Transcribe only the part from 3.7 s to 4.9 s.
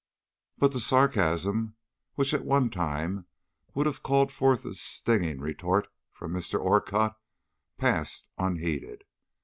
would have called forth a